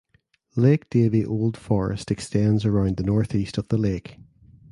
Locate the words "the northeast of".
2.97-3.67